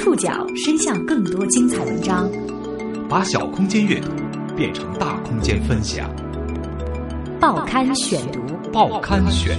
[0.00, 2.26] 触角伸向更多精彩文章，
[3.06, 4.08] 把小空间阅读
[4.56, 6.10] 变成大空间分享。
[7.38, 8.40] 报刊选读，
[8.72, 9.54] 报刊选，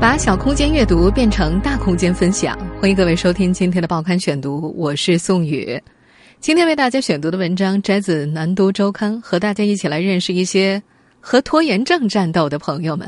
[0.00, 2.58] 把小空间阅读变成大空间分享。
[2.80, 5.80] 欢迎各位收听今天的报刊选读，我是宋宇。
[6.40, 10.82] 今天为大家选读的文章摘自《南都周刊》，和大家一起来认识一些
[11.28, 13.06] 和拖延症战斗的朋友们。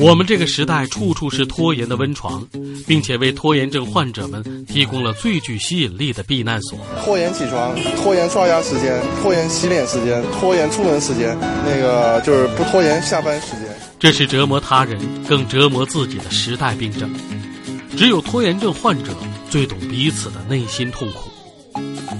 [0.00, 2.44] 我们这个时代处处是拖延的温床，
[2.88, 6.76] 并且为拖延症患者们提供了最具吸引力的避难所。
[7.04, 13.68] 拖延起床，拖延刷牙时间，拖延洗脸时间，拖延出门时间，那个就是不拖延下班时间。
[14.00, 14.98] 这是折磨他人
[15.28, 17.08] 更折磨自己的时代病症。
[17.96, 19.12] 只有拖延症患者
[19.48, 21.30] 最懂彼此的内心痛苦。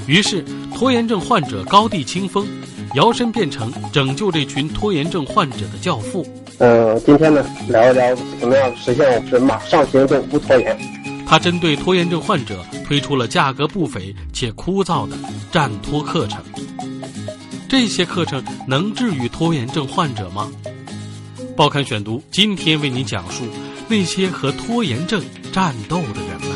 [0.06, 2.46] 于是，拖延症患者高地清风，
[2.96, 6.26] 摇身变成拯救这群拖延症患者的教父。
[6.56, 10.74] 呃，今天呢，聊一聊怎么样实现我们马上行动不拖延。
[11.26, 15.14] 他针对拖延症患者推出了价格不菲且枯燥的
[15.52, 16.42] 战拖课程。
[17.68, 20.50] 这些课程能治愈拖延症患者吗？
[21.54, 23.44] 报刊选读今天为您讲述
[23.88, 26.48] 那些和拖延症战斗的人们。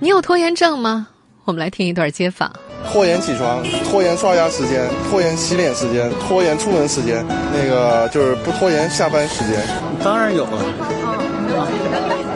[0.00, 1.08] 你有拖延症吗？
[1.44, 2.52] 我们来听一段街访。
[2.92, 9.60] 拖延起床，拖延刷牙时间，拖延洗脸时间，拖延出门时间，那个就是不拖延下班时间。
[10.02, 10.58] 当然有了，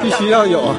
[0.02, 0.74] 必须要有。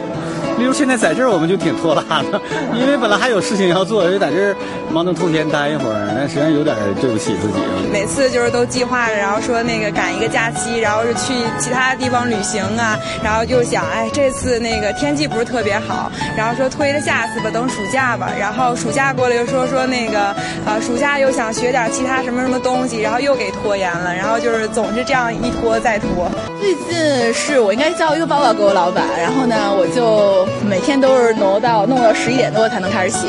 [0.62, 2.40] 例如现在在这儿，我们就挺拖拉的，
[2.76, 4.56] 因为本来还有事情要做，就在这儿
[4.92, 7.54] 忙中偷闲待一会儿，但实际上有点对不起自己。
[7.92, 18.30] 每次就是都计划着，然后说那个赶一个假期，然后是去其他地方旅行啊，然后就想，哎，这次那个天气不是特别好，然后说推着下次吧，等暑假吧。
[18.40, 20.36] 然后暑假过了又说说那个，
[20.68, 26.30] 呃，暑假又想学点其他什么什么东西，然后又给拖延了，然后就是总是这样一拖再拖。
[26.62, 33.28] 最近是我应该交一个报告给我老板，然后呢，我就每天都是挪到弄到十一点多才能开始写，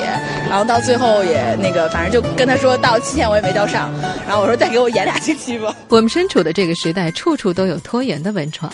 [0.49, 3.91] 然后到最后也那个，反正就跟他说到七天我也没交上，
[4.27, 5.75] 然后我说再给我延俩星期吧。
[5.89, 8.73] 我们身处的这个时代，处处都有拖延的温床。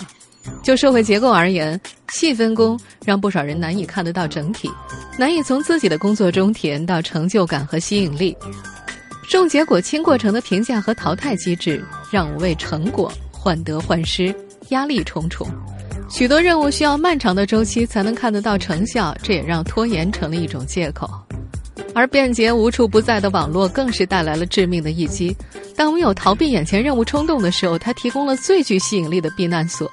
[0.62, 1.80] 就社会结构而言，
[2.12, 4.70] 细分工让不少人难以看得到整体，
[5.18, 8.36] 难以从自己的工作中体验到成就感和吸引力。
[9.30, 14.34] 重结果轻过程的评价和淘汰机制，让我为成果患得患失。
[14.70, 15.48] 压力重重，
[16.08, 21.08] 许多任务需要漫长的周期才能看得到成效，这也让拖延成了一种借口。
[21.94, 25.36] 而便捷无处不在的网络更是带来了致命的一击。
[25.76, 29.90] 当我们有逃避眼前任务冲动的时候，它提供了最具吸引力的避难所。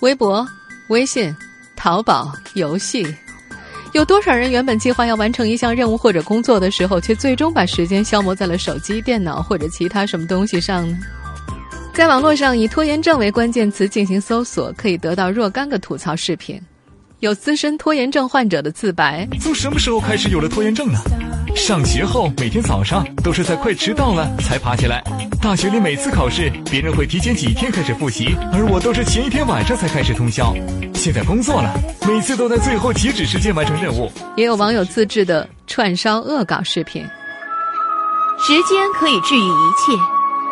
[0.00, 0.46] 微博、
[0.88, 1.34] 微信、
[1.74, 3.06] 淘宝、游戏，
[3.92, 10.98] 有多少人原本计划要完成一项任务或者工作的时候，却最终把时间消磨在了手机、电脑或者其他什么东西上呢？
[11.92, 16.60] 在网络上以拖延症为关键词进行搜索，可以得到若干个吐槽视频。
[17.18, 20.98] 有资深拖延症患者的自白：从什么时候开始有了拖延症呢？
[21.54, 25.02] 上学后每天早上都是在快迟到了才爬起来。
[25.42, 30.54] 大学里每次考试，别人会提前几天开始复习，而我都是前一天晚上才开始通宵。
[30.94, 31.74] 现在工作了，
[32.06, 34.10] 每次都在最后截止时间完成任务。
[34.36, 37.02] 也有网友自制的串烧恶搞视频：
[38.38, 39.92] 时间可以治愈一切，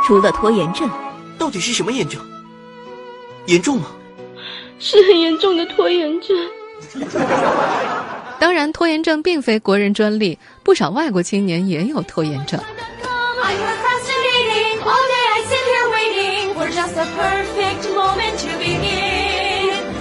[0.04, 0.90] 除了拖延症。
[1.38, 2.20] 到底是什么炎症？
[3.46, 3.86] 严重吗？
[4.78, 6.36] 是很严重的拖延症。
[8.38, 12.60] 当然，拖延症并非国人专利，不少外国青年也有拖延症。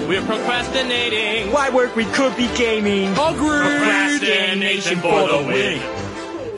[0.08, 1.52] We're procrastinating.
[1.52, 1.94] Why work?
[1.96, 3.14] We could be gaming.
[3.14, 5.82] Procrastination for the win.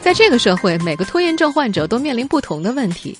[0.01, 3.17] 在这个社会，每个拖延症患者都面临不同的问题。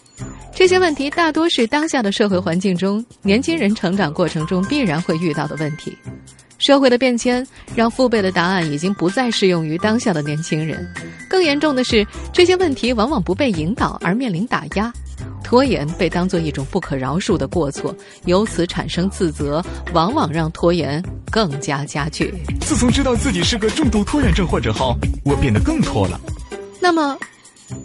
[0.55, 5.95] 这些问题大多是当下的社会环境中年轻人成长过程中必然会遇到的问题。
[6.57, 10.85] 社会的变迁让父辈的答案已经不再适用于当下的年轻人。
[11.29, 14.91] 更严重的是，这些问题往往不被引导而面临打压，
[15.43, 17.95] 拖延被当作一种不可饶恕的过错，
[18.25, 19.63] 由此产生自责，
[19.93, 21.01] 往往让拖延
[21.31, 22.33] 更加加剧。
[22.59, 26.19] 自从知道自己是个重度拖延症患者后，我变得更拖了。
[26.79, 27.17] 那么，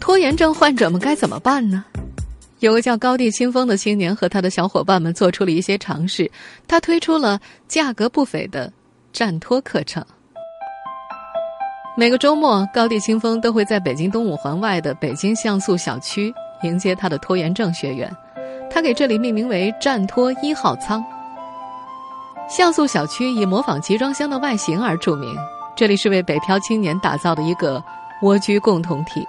[0.00, 1.84] 拖延症患者们该怎么办呢？
[2.60, 6.30] 有个叫高地清风的青年和他的小伙伴们做出了一些尝试，
[6.66, 7.38] 他推出了
[7.68, 8.72] 价格不菲的
[9.12, 10.02] 战拖课程。
[11.96, 16.32] 每个周末，高地清风都会在北京东五环外的北京像素小区
[16.62, 18.10] 迎接他的拖延症学员，
[18.70, 21.04] 他给这里命名为“战拖一号仓”。
[22.48, 25.36] 像素小区以模仿集装箱的外形而著名，
[25.76, 27.82] 这里是为北漂青年打造的一个
[28.24, 29.26] 蜗居共同体。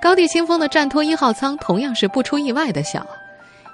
[0.00, 3.04] 高地清风的战托一号仓同样是不出意外的小，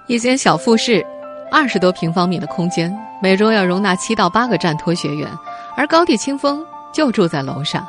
[0.07, 1.05] 一间小复式，
[1.51, 5.29] 二十多平方米的空间，每周要容纳七到八个站托学员，
[5.77, 6.65] 而高地清风
[6.95, 7.87] 就住在楼上。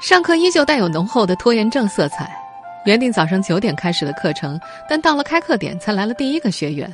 [0.00, 2.30] 上课依旧带有浓厚的拖延症色彩，
[2.84, 4.58] 原定早上九点开始的课程，
[4.88, 6.90] 但到了开课点才来了第一个学员。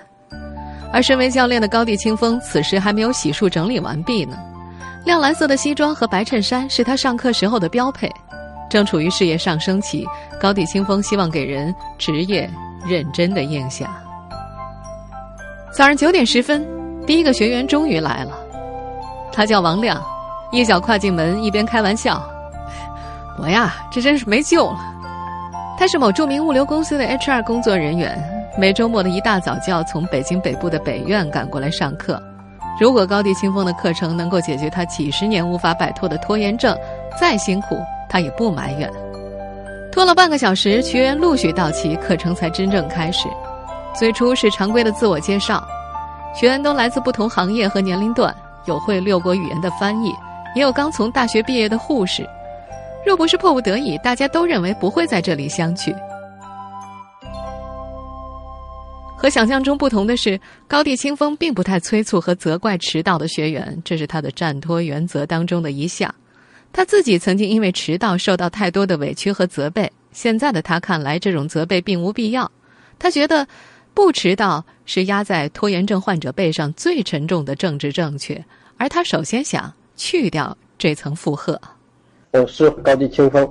[0.92, 4.36] 而身为教练的高地清风此时还没有洗漱整理完毕呢。
[5.04, 8.10] 亮蓝色的西装和白衬衫是他上课时候的标配。
[8.70, 10.06] 正处于事业上升期，
[10.40, 12.48] 高地清风希望给人职业
[12.86, 13.86] 认真的印象。
[15.72, 16.66] 早上九点十分，
[17.06, 18.32] 第一个学员终于来了，
[19.30, 20.02] 他叫王亮，
[20.52, 22.22] 一脚跨进门，一边开玩笑
[23.38, 24.78] ：“我呀，这真是没救了。”
[25.78, 28.18] 他是某著名物流公司的 HR 工作人员，
[28.56, 32.22] 每周末的一大早就要从北京北部的北苑赶过来上课。
[32.80, 36.76] 如果高地清风的课程能够解决他几十年无法摆脱的拖延症，
[37.20, 37.76] 再辛苦。
[38.08, 38.90] 他也不埋怨，
[39.90, 43.26] 拖了半个小时，学员陆续到齐，课程才真正开始。
[43.94, 45.66] 最初是常规的自我介绍，
[46.34, 48.34] 学员都来自不同行业和年龄段，
[48.66, 50.12] 有会六国语言的翻译，
[50.54, 52.28] 也有刚从大学毕业的护士。
[53.06, 55.94] 若不是迫不得已，大家都认为不会在这里相聚。
[59.22, 66.12] 和想象中不同的是，高地清风并不太催促和责怪迟到的学员，这是他的站托原则当中的一项。
[66.72, 72.50] 他自己曾经因为迟到受到太多的委屈和责备，现在的他看来，这种责备并无必要。
[72.98, 73.46] 他觉得，
[73.94, 78.44] 不迟到是压在拖延症患者背上最沉重的政治正确，
[78.76, 81.56] 而他首先想去掉这层负荷。
[82.32, 83.48] 我是高地清风，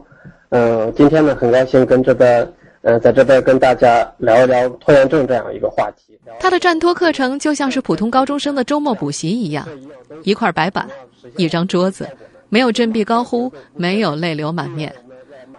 [0.49, 6.17] 嗯，今天呢，很高兴跟这个，呃，在这边跟大家聊一聊拖延症这样一个话题。
[6.39, 9.67] 他的站托课程就像是普通高中生的周末补习一样，
[10.23, 10.87] 一块白板，
[11.37, 12.07] 一张桌子。
[12.49, 14.93] 没有振臂高呼，没有泪流满面。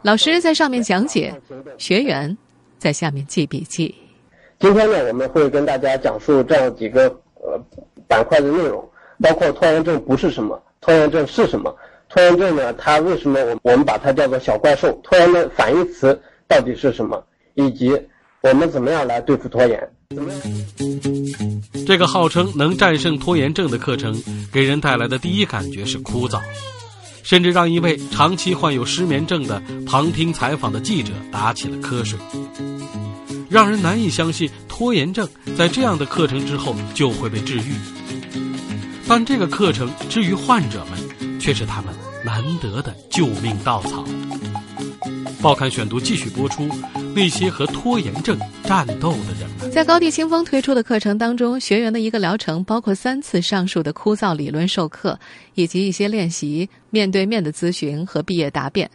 [0.02, 1.32] 老师在上面讲解，
[1.78, 2.36] 学员
[2.76, 3.94] 在下面记笔记。
[4.58, 7.04] 今天呢，我们会跟大家讲述这样几个
[7.36, 7.58] 呃
[8.06, 8.86] 板块的内容，
[9.22, 11.74] 包括拖延症不是什么，拖延症是什么，
[12.08, 14.92] 拖延症呢，它为什么我我们把它叫做小怪兽？
[15.02, 16.20] 拖延的反义词
[16.52, 17.24] 到底是什么？
[17.54, 17.90] 以及
[18.42, 19.90] 我们怎么样来对付拖延？
[21.86, 24.22] 这个号称能战胜拖延症的课程，
[24.52, 26.38] 给人带来的第一感觉是枯燥。
[27.22, 32.18] 甚至让一位长期患有失眠症的旁听采访的记者打起了瞌睡，
[33.48, 35.26] 让人难以相信拖延症
[35.56, 37.72] 在这样的课程之后就会被治愈。
[39.08, 44.04] 但这个课程之于患者们，却是他们难得的救命稻草。
[45.42, 46.68] 报刊选读继续播出。
[47.16, 55.18] 那些和拖延症战斗的人们，在高地清风推出的课程当中，学员的一个疗程包括三次上述的枯燥理论授课，
[55.54, 58.88] 以及一些练习面对面的咨询和毕业答辩。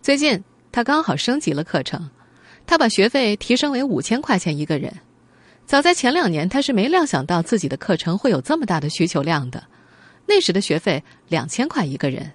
[0.00, 2.08] 最近他刚好升级了课程，
[2.64, 4.94] 他把学费提升为五千块钱一个人。
[5.66, 9.64] 早在前两年，他是没料想到自己的课程会有这么大的需求量的。
[10.26, 12.30] 那时的学费两千块一个人，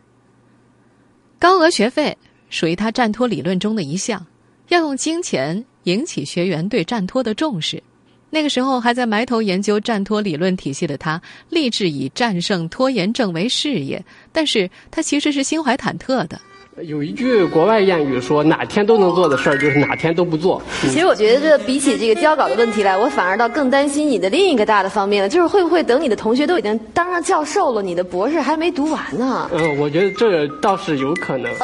[1.39, 2.17] 高额学费
[2.49, 4.25] 属于他战托理论中的一项。
[4.69, 7.81] 要用金钱引起学员对战托的重视。
[8.29, 14.03] 那个时候还在埋头研究战托理论体系的他，立志以战胜拖延症为事业。
[14.33, 16.39] 但是他其实是心怀忐忑的。
[16.83, 29.49] 有一句国外谚语说：“哪天都能做的事儿，就是哪天都不做。”其实我觉得，这比起这个交稿的问题来，我反而倒更担心你的另一个大的方面了，就是会不会等你的同学都已经当上教授了，你的博士还没读完呢？
[29.53, 31.51] 嗯，我觉得这倒是有可能。
[31.51, 31.57] 也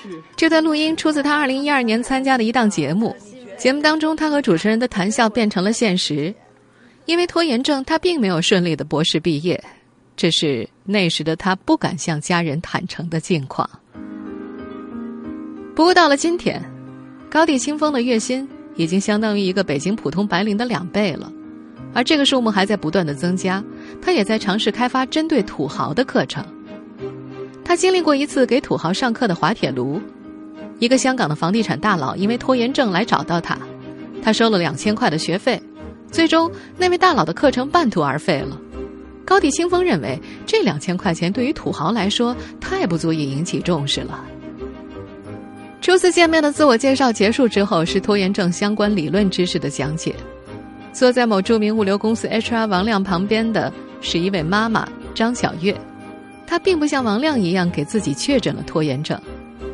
[0.00, 3.14] 许这段录音出自他二零一二年参加的一档节目，
[3.58, 6.32] 节目当中他和主持人的谈笑变成了现实。
[7.06, 9.62] 因为拖延症，他并没有顺利的博士毕业，
[10.16, 13.68] 这是那时的他不敢向家人坦诚的境况。
[15.74, 16.62] 不过到了今天，
[17.28, 21.32] 高地清风的月薪已经相当于一个北京普通白领的两倍了，
[21.92, 23.62] 而这个数目还在不断的增加。
[24.00, 26.44] 他也在尝试开发针对土豪的课程。
[27.64, 30.00] 他经历过一次给土豪上课的滑铁卢，
[30.78, 33.58] 一个香港的房地产大佬因为拖延症来找到他，
[34.22, 35.60] 他收了两千块的学费，
[36.08, 38.56] 最终那位大佬的课程半途而废了。
[39.24, 44.24] 高地清风认为这两千块钱对于土豪来说太不足以引起重视了。
[45.84, 50.14] 初次见面的自我介绍结束之后，是拖延症相关理论知识的讲解。
[50.94, 55.78] 坐在某著名物流公司 HR 王亮旁边的是一位妈妈张小月，
[56.46, 59.20] 她并不像王亮一样给自己确诊了拖延症。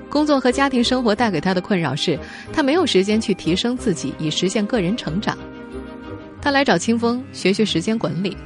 [0.09, 2.19] 工作和家庭生活带给她的困扰是，
[2.53, 5.39] 她没有时间去提升自己，以实现个人成长。
[6.43, 8.37] 她来找清风学学时间管理，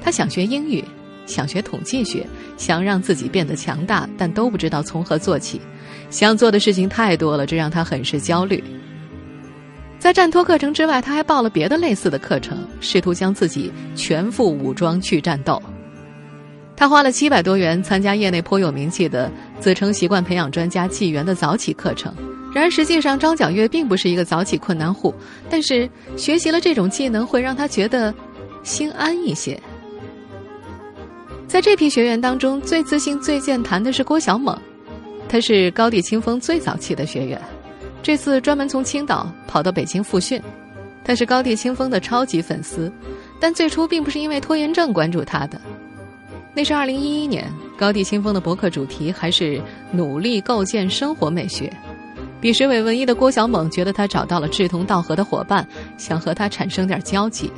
[0.00, 0.84] 她想学英语，
[1.26, 2.24] 想学统计学，
[2.56, 5.60] 想让自己变得强大，但都不知道从何做起。
[6.10, 8.62] 想做的事情太多了，这让他很是焦虑。
[9.98, 15.62] 在战托课程之外，他还报了别的类似的课程，试图将自己全副武装去战斗。
[16.74, 22.14] 他花了七百多元参加业内颇有名气的、自称习惯培养专家纪元的早起课程。
[22.54, 25.14] 然而，实际上张皎月并不是一个早起困难户，
[25.50, 28.12] 但是学习了这种技能会让他觉得
[28.62, 29.60] 心安一些。
[31.46, 34.58] 在这批学员当中，最自信、最健谈的是郭小猛，
[35.30, 37.40] 他是高地清风最早期的学员。
[38.02, 40.42] 这次专门从青岛跑到北京复训，
[41.04, 42.92] 他是高地清风的超级粉丝，
[43.38, 45.60] 但最初并不是因为拖延症关注他的。
[46.52, 51.72] 那是二零一一年，高地清风的博客主题还是努力构建生活美学。
[52.40, 55.64] 彼时伪文艺的郭小猛觉得他找到了志同道合的伙伴，
[55.96, 57.48] 想和他产生点交集。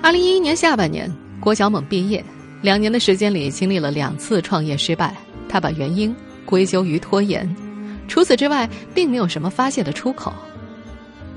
[0.00, 2.24] 二零一一年下半年，郭小猛毕业，
[2.62, 5.14] 两年的时间里经历了两次创业失败，
[5.48, 6.14] 他把原因
[6.44, 7.48] 归咎于拖延。
[8.06, 10.32] 除此之外，并没有什么发泄的出口。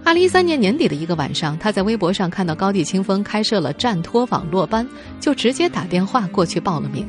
[0.04, 4.88] 二零一三年年底的一个晚上，他在微博上看到高地清风开设了战托网络班，
[5.20, 7.08] 就直接打电话过去报了名。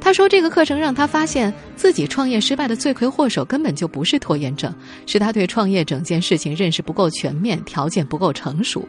[0.00, 4.72] 他说：“这个课程让他发现自己创业失败的罪魁祸首根本就不是拖延症，
[5.06, 8.88] 是他对创业整件事情认识不够全面，条件不够成熟。”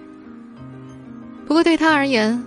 [1.45, 2.41] 不过对他而言，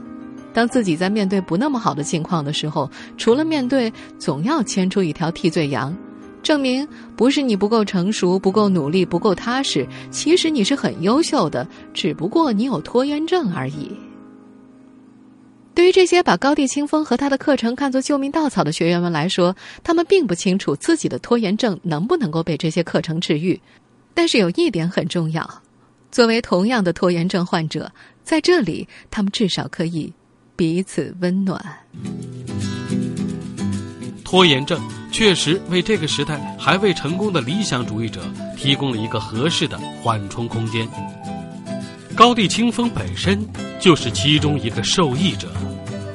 [0.53, 5.97] 当自己在面对不那么好的境况的时候，除了面对，总要牵出一条替罪羊。
[6.43, 13.91] 证明不是你不够成熟、不够努力、不够踏实，其实你是很优秀的，只不过你有拖延症而已。
[15.73, 19.55] 对于这些把高地清风和他的课程看作救命稻草的学员们来说，
[19.85, 23.59] 他们并不清楚自己的拖延症能不能够被这些课程治愈。
[24.13, 25.49] 但是有一点很重要：
[26.11, 27.91] 作为同样的拖延症患者，
[28.23, 30.13] 在这里，他们至少可以
[30.57, 31.61] 彼此温暖。
[34.25, 34.81] 拖延症。
[35.13, 38.23] 确实为这个时代还未成功的理想主义者
[38.57, 40.89] 提供了一个合适的缓冲空间。
[42.17, 43.47] 高地清风本身
[43.79, 45.53] 就是其中一个受益者，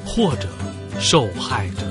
[0.04, 0.48] 或者
[0.98, 1.86] 受害者。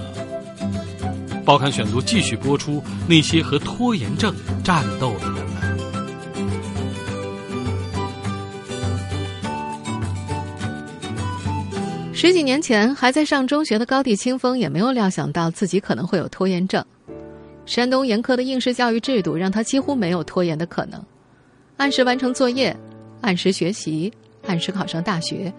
[1.46, 5.47] 报刊选读继续播出那些和拖延症战斗的人
[12.20, 16.84] 十几年前还在上中学的高地清风也没有料想到自己可能会有拖延症。
[17.68, 21.00] 山东严苛的应试教育制度让他几乎没有拖延的可能，
[21.78, 22.76] 按时完成作业，
[23.22, 24.12] 按时学习，
[24.48, 25.54] 按时考上大学。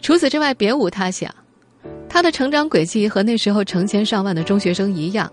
[0.00, 1.32] 除此之外，别无他想。
[2.08, 5.32] 他的成长轨迹和那时候成千上万的中学生一样，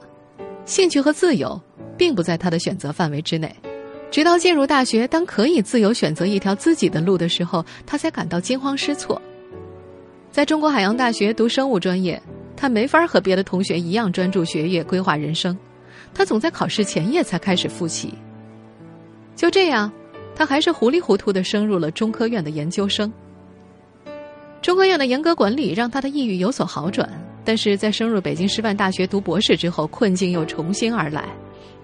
[0.66, 1.60] 兴趣和自由
[1.98, 3.52] 并不在他的选择范围之内。
[4.12, 9.20] 直到进入大学，当可以自由选择一条自己的路的时候，他才感到惊慌失措。
[10.40, 12.18] 在中国海洋大学读生物专业，
[12.56, 15.54] 他没法和别的同学一样专注学业、规划人生。
[16.14, 18.14] 他总在考试前夜才开始复习。
[19.36, 19.92] 就这样，
[20.34, 23.12] 他还是糊里糊涂的升入了中科院的研究生。
[24.62, 27.10] 中科院的严格管理让他的抑郁有所好转，
[27.44, 31.26] 但是在升入北京师范大学读博士之后，困境又重新而来。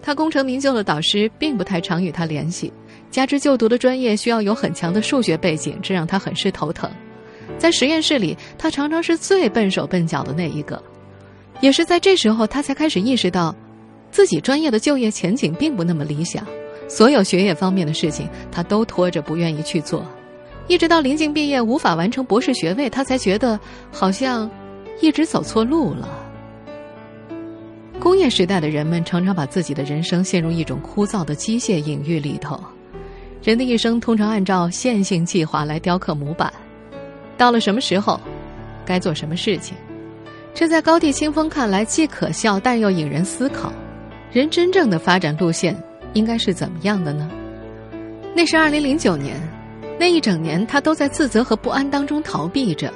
[0.01, 2.71] 他功成名就的导师并不太常与他联系，
[3.11, 6.89] 加之就读的专业需要有很强的数学背景，这让他很是头疼。
[7.57, 10.81] 在实验室里，他常常是最笨手笨脚的那一个。
[11.61, 13.55] 也是在这时候，他才开始意识到。
[14.11, 16.47] 自己专业的就业前景并不那么理想，
[16.87, 20.05] 所有学业方面的事情他都拖着不愿意去做，
[20.69, 23.59] 一直到临近毕业无法完成博士学位，他才觉得
[23.91, 24.49] 好像
[25.01, 26.07] 一直走错路了。
[27.99, 32.57] 工业时代的人们常常把自己的人生陷入一种枯燥的机械隐喻里头，
[33.43, 36.53] 人的一生通常按照线性计划来雕刻模板，
[37.37, 38.19] 到了什么时候，
[38.85, 39.75] 该做什么事情，
[40.53, 43.71] 这在高地清风看来既可笑但又引人思考。
[44.31, 45.75] 人真正的发展路线
[46.13, 47.29] 应该是怎么样的呢？
[48.35, 49.35] 那是二零零九年，
[49.97, 52.93] 那一整年他都在自责和不安当中逃避着，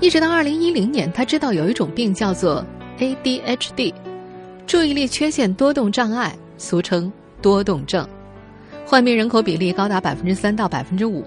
[0.00, 2.64] 一直到二零一零年，他知道有一种病叫做
[2.98, 3.92] ADHD，
[4.66, 7.12] 注意力缺陷多动障碍，俗称
[7.42, 8.08] 多动症，
[8.86, 11.22] 患病人口比例高达百分之三到百分之五。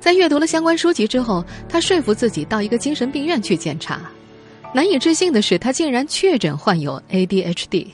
[0.00, 4.00] 在阅读了相关书籍之后，他说服自己到一个精神病院去检查。
[4.72, 7.86] 难以置信的是，他竟然确诊患有 ADHD，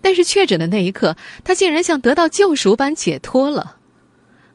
[0.00, 3.76] 但是确诊的那一刻，他竟然像得到救赎般解脱了，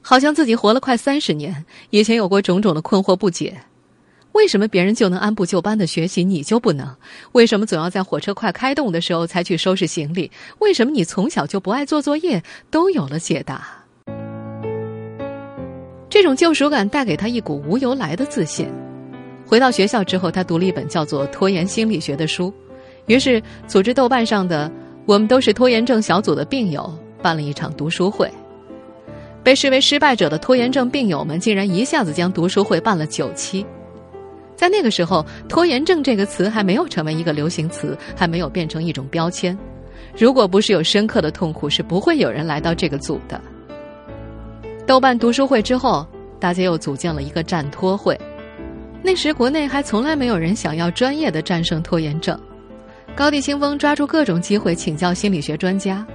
[0.01, 3.59] 好像自己活了快三十年，以前有过种种的困惑不解：
[4.31, 6.95] 为什么别人就能按部就班的学习，你就不能？
[7.33, 10.31] 为什么总要在火车快开动的时候才去收拾行李？
[10.59, 12.43] 为什么你从小就不爱做作业？
[12.71, 13.82] 都有了解答。
[16.13, 18.69] 这种救赎感带给他一股无由来的自信。
[19.47, 22.53] 回到学校之后，他读了一本叫做《拖延心理学》的书，
[23.07, 24.71] 于是组织豆瓣上的
[25.07, 26.87] “我们都是拖延症小组的病友”
[27.19, 28.31] 办了一场读书会。
[29.41, 33.65] 被视为失败者的拖延症病友们竟然一下子将读书会办了九期。
[34.55, 39.57] 在那个时候，拖延症这个词还没有成为一个流行词，还没有变成一种标签。
[40.15, 43.41] 如果不是有深刻的痛苦，是不会有人来到这个组的。
[44.85, 46.05] 豆瓣读书会之后，
[46.39, 48.19] 大家又组建了一个战拖会。
[49.01, 52.37] 那时国内还从来没有人想要专业的战胜拖延症。
[53.15, 56.05] 高地清风抓住各种机会请教心理学专家。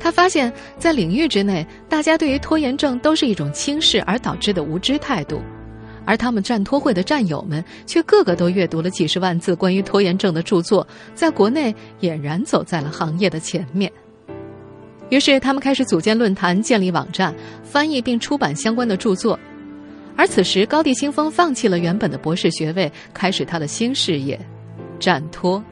[0.00, 5.40] 他发现，在领域之内，大家对于拖延症都是一种轻视而导致的无知态度，
[6.04, 13.90] 而他们战拖会的战友们却个个都阅读了几十万字关于拖延症的著作，在国内俨然走在了行业的前面。
[15.12, 19.38] 于是，他们开始组建论坛、建立网站、翻译并出版相关的著作。
[20.16, 24.40] 而此时，高地清风放弃了原本的博士学位，开始他的新事业——
[24.98, 25.62] 战拖。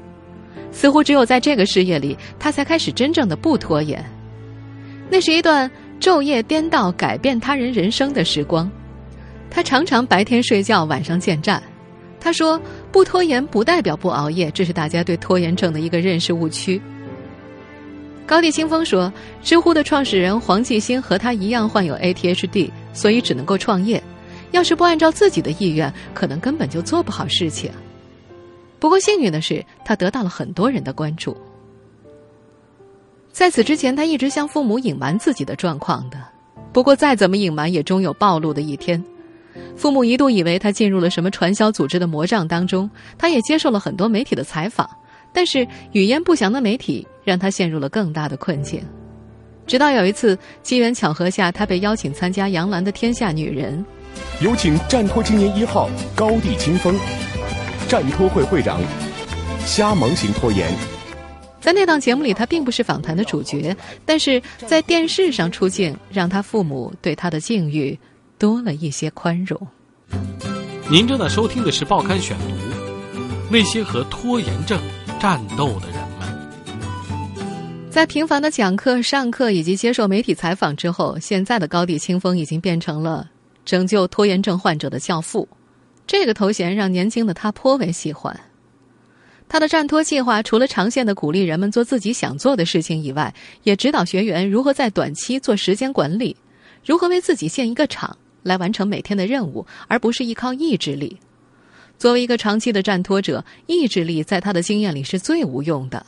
[0.71, 4.05] 似乎只有在这个事业里，他才开始真正的不拖延。
[5.09, 8.71] 那是一段昼夜颠倒、改变他人人生的时光。
[9.49, 11.63] 他常常白天睡觉，晚上见战。
[12.21, 12.61] 他说
[12.93, 16.79] ：“不拖延不代表不熬夜，这是大家对拖延症的一个认识误区。”
[18.31, 24.01] 高地清风说：“知乎的创始人黄继新和他一样患有 A T H D，所以只能够创业。
[24.53, 27.69] 要是不按照自己的意愿，可能根本就做不好事情。
[28.79, 31.37] 不过幸运的是，他得到了很多人的关注。”
[33.33, 36.17] 在此之前，他一直向父母隐瞒自己的状况的。
[36.73, 39.03] 不过再怎么隐瞒，也终有暴露的一天。
[39.75, 42.89] 父母一度以为他进入了什么传销组织的魔障当中。
[43.19, 44.89] 他也接受了很多媒体的采访，
[45.33, 48.83] 但是语焉不详的媒体让他陷入了更大的困境。
[49.65, 53.79] 直到有一次机缘巧合下，他被邀请参加杨澜的《天下女人》。
[54.45, 56.99] 有请战拖青年一号高地清风，
[57.89, 58.81] 战拖会会长，
[59.65, 60.69] 瞎忙型拖延。
[61.61, 67.97] 在那档节目里，他并不是访谈的主角，但是在电视上出镜，让他父母对他的境遇
[68.39, 69.57] 多了一些宽容。
[70.91, 72.45] 您正在收听的是《报刊选读》，
[73.49, 74.81] 那些和拖延症
[75.21, 76.10] 战斗的人们。
[77.91, 83.29] 在频繁的讲课、上课以及接受媒体采访之后，现在的高地清风已经变成了
[83.65, 85.47] 拯救拖延症患者的教父。
[86.07, 88.39] 这个头衔让年轻的他颇为喜欢。
[89.49, 96.37] 他的战托计划除了长线的鼓励人们做自己想做的事情以外，也指导学员如何在短期做时间管理，
[96.87, 101.19] 如何为自己建一个场来完成每天的任务，而不是依靠意志力。
[101.99, 106.07] 作为一个长期的战托者，意志力在他的经验里是最无用的。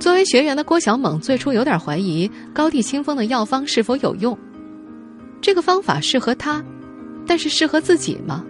[0.00, 4.36] 作为学员的郭小猛最初有点怀疑高地清风的药方是否有用，
[5.42, 6.64] 这个方法适合他，
[7.26, 8.42] 但是适合自己吗？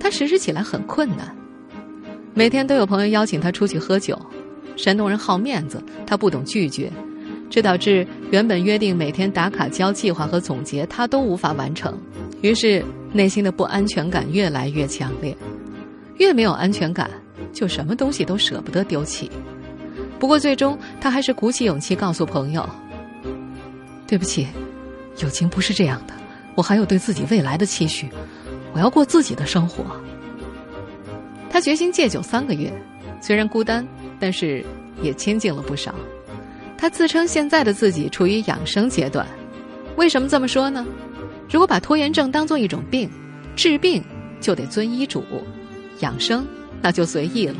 [0.00, 1.36] 他实施起来很困难，
[2.32, 4.18] 每天都有朋友邀请他出去喝酒。
[4.74, 6.90] 山东人好面子，他不懂拒绝，
[7.50, 11.94] 这导致原本约定每天打卡交计划和总结，他都无法完成。
[12.40, 15.36] 于是内心的不安全感越来越强烈，
[16.16, 17.10] 越没有安全感，
[17.52, 19.30] 就什么东西都舍不得丢弃。
[20.24, 22.66] 不过最终他还是鼓起勇气告诉朋友
[24.08, 24.48] ：“对不起，
[25.18, 26.14] 友情不是这样的，
[26.54, 28.08] 我还有对自己未来的期许。”
[28.72, 29.84] 我要过自己的生活。
[31.50, 32.72] 他决心戒酒三个月，
[33.20, 33.86] 虽然孤单，
[34.18, 34.64] 但是
[35.02, 35.94] 也亲近了不少。
[36.78, 39.26] 他自称现在的自己处于养生阶段。
[39.96, 40.86] 为什么这么说呢？
[41.50, 43.10] 如果把拖延症当做一种病，
[43.54, 44.02] 治病
[44.40, 45.22] 就得遵医嘱，
[46.00, 46.46] 养生
[46.80, 47.56] 那就随意了。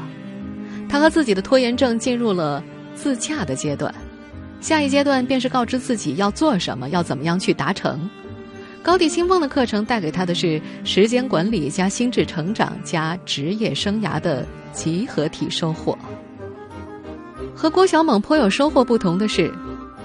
[0.95, 2.63] 他和自己的拖延症进入了
[2.95, 3.93] 自洽的阶段，
[4.61, 8.09] 下一阶段便是告知自己要做什么，要怎么样去达成。
[8.81, 15.99] 高地清风的课程带给他的是时间管理加心智成长加职业生涯的集合体收获。
[17.57, 19.53] 和郭小猛颇有收获不同的是，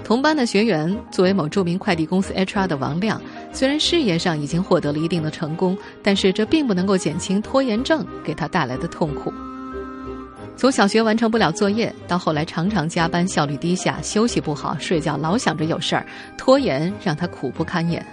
[0.02, 3.22] 同班的学员作为某著名快递公司 HR 的王亮，
[3.52, 9.32] 虽然事业上已经获得了一定的成功，但是这并不能够减轻拖延症给他带来的痛苦。
[10.56, 16.04] 从小学完成不了作业，到后来常常加班，效率低下，休息不好，睡觉老想着有事儿，
[16.36, 18.04] 拖延让他苦不堪言。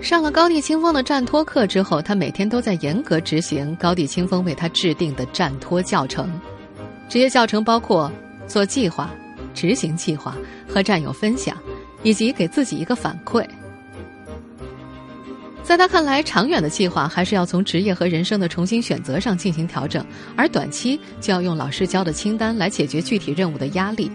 [0.00, 6.30] 上了高地清风的战托课之后，他每天都在严格执行高地清风为他制定的战托教程。
[7.08, 8.10] 这些教程包括
[8.46, 9.10] 做计划、
[9.54, 10.36] 执行计划、
[10.68, 11.56] 和战友分享，
[12.02, 13.44] 以及给自己一个反馈。
[15.64, 20.04] 在他看来，长远的计划还是要从职业和人生的重新选择上进行调整，
[20.36, 24.12] 而短期就要用老师教的清单来解决具体任务的压力。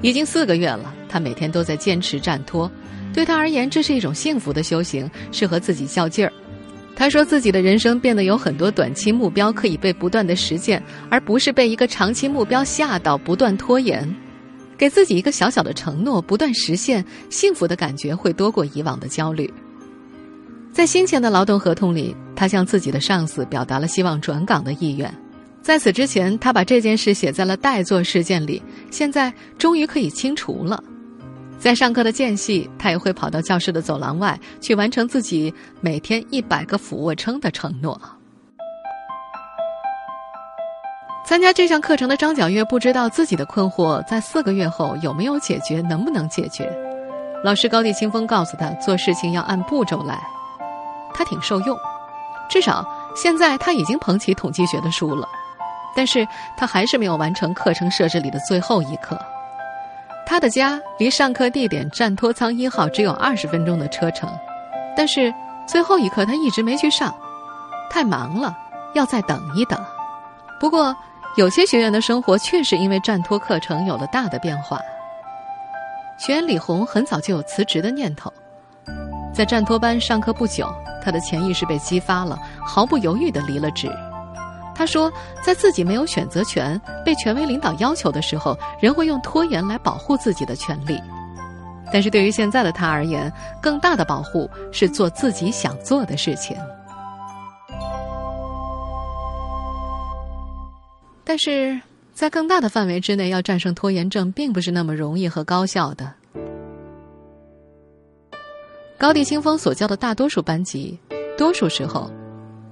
[0.00, 2.70] 已经四个月了，他每天都在坚持站拖。
[3.12, 6.32] 对他而言，这是一种幸福的修行，是和自己较劲儿。
[6.94, 14.08] 他说自己的人生变得有很多短期目标可以被不断的实践，而不是被一个长期目标吓到不断拖延。
[14.78, 19.52] 给自己一个小小的承诺，不断实现，幸福的感觉会多过以往的焦虑。
[20.74, 25.08] 在先前的劳动合同里，他向自己的上司表达了希望转岗的意愿。
[25.62, 28.60] 在此之前，他把这件事写在了待做事件里，
[28.90, 30.82] 现在终于可以清除了。
[31.60, 37.98] 在上课的间隙，他也会跑到教室的走廊外去完成自己每天一百个俯卧撑的承诺。
[41.24, 46.68] 参加这项课程的张皎月不知道自己的困惑在四个月后有没有解决，能不能解决？
[47.44, 50.20] 老师高地清风告诉他，做事情要按步骤来。
[51.14, 51.78] 他挺受用，
[52.50, 55.26] 至少现在他已经捧起统计学的书了，
[55.94, 59.18] 但是他还是没有完成课程设置里的最后一课。
[60.26, 64.28] 他的家离上课地点战托舱一号只有二十分钟的车程，
[64.96, 65.32] 但是
[65.66, 67.14] 最后一课他一直没去上，
[67.90, 68.56] 太忙了，
[68.94, 69.78] 要再等一等。
[70.58, 70.96] 不过
[71.36, 74.80] 有些学员的生活确实因为战托课程有了大的变化。
[76.16, 78.32] 学员李红很早就有辞职的念头，
[79.34, 80.66] 在战托班上课不久。
[81.04, 83.90] 他的潜意识被激发了，毫不犹豫地离了职。
[84.74, 91.00] 他说，在自己没有选择权、被权威领导要求的时候，人会用拖延来保护自己的权利。
[91.92, 96.56] 但是对于现在的他而言，更大的保护是做自己想做的事情。
[101.22, 101.80] 但是
[102.12, 106.12] 在更大的范围之内，要战胜拖延症，并不是那么容易和高效的。
[108.96, 110.98] 高地清风所教的大多数班级，
[111.36, 112.10] 多数时候，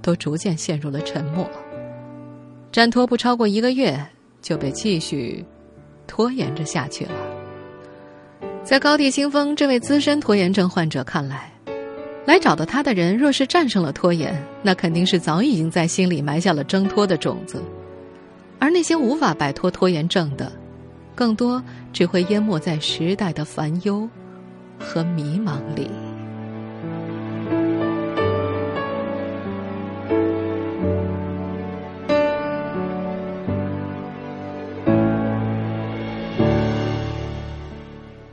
[0.01, 1.49] 都逐渐陷入了沉默。
[2.71, 3.99] 战拖不超过一个月，
[4.41, 5.45] 就被继续
[6.07, 7.13] 拖延着下去了。
[8.63, 11.53] 在高地清风这位资深拖延症患者看来，
[12.25, 17.59] 来找到他的人若是战胜了拖延，那肯定是早已经在心里埋下了挣脱的种子；
[18.61, 20.51] 而那些无法摆脱拖延症的，
[21.17, 24.09] 更多只会淹没在时代的烦忧
[24.79, 25.91] 和迷茫里。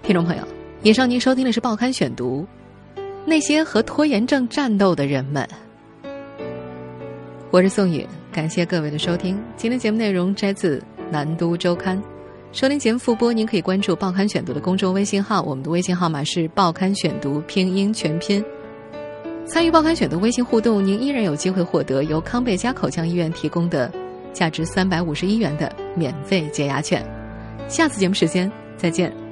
[0.09, 0.43] 听众朋友，
[0.81, 2.43] 以上您收听的是《报刊选读》，
[3.25, 5.47] 那些和拖延症战斗的人们。
[7.51, 9.39] 我是宋宇，感谢各位的收听。
[9.55, 10.79] 今天节目内容摘自
[11.11, 11.95] 《南都周刊》，
[12.51, 18.43] 收听节目复播，您可以关注《报刊选读》的公众微信号，我们的微信号码是《报刊选读》拼音全拼。
[19.45, 23.93] 参与《报刊选读》微信互动，您依然有机会获得由康贝佳口腔医院提供的
[24.33, 27.05] 价值三百五十一元的免费洁牙券。
[27.67, 29.28] 下次节目时间再见。